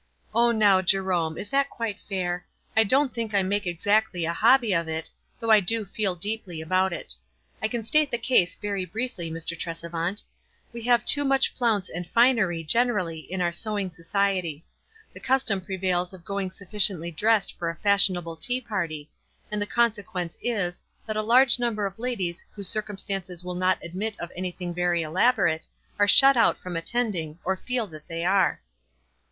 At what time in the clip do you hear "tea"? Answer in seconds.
18.37-18.59